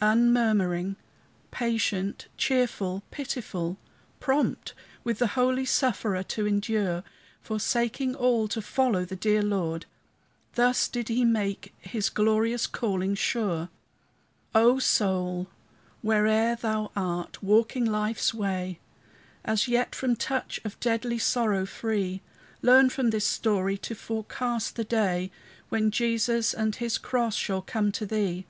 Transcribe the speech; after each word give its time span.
Unmurmuring, 0.00 0.94
patient, 1.50 2.28
cheerful, 2.36 3.02
pitiful, 3.10 3.76
Prompt 4.20 4.72
with 5.02 5.18
the 5.18 5.26
holy 5.34 5.64
sufferer 5.64 6.22
to 6.22 6.46
endure, 6.46 7.02
Forsaking 7.42 8.14
all 8.14 8.46
to 8.46 8.62
follow 8.62 9.04
the 9.04 9.16
dear 9.16 9.42
Lord, 9.42 9.86
Thus 10.54 10.86
did 10.86 11.08
he 11.08 11.24
make 11.24 11.74
his 11.80 12.08
glorious 12.08 12.68
calling 12.68 13.16
sure. 13.16 13.68
O 14.54 14.78
soul, 14.78 15.48
whoe'er 16.04 16.54
thou 16.54 16.92
art, 16.94 17.42
walking 17.42 17.84
life's 17.84 18.32
way, 18.32 18.78
As 19.44 19.66
yet 19.66 19.96
from 19.96 20.14
touch 20.14 20.60
of 20.64 20.78
deadly 20.78 21.18
sorrow 21.18 21.66
free, 21.66 22.22
Learn 22.62 22.90
from 22.90 23.10
this 23.10 23.26
story 23.26 23.76
to 23.78 23.96
forecast 23.96 24.76
the 24.76 24.84
day 24.84 25.32
When 25.68 25.90
Jesus 25.90 26.54
and 26.54 26.76
his 26.76 26.96
cross 26.96 27.34
shall 27.34 27.62
come 27.62 27.90
to 27.90 28.06
thee. 28.06 28.46